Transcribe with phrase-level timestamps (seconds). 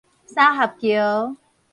[0.25, 1.37] 三合橋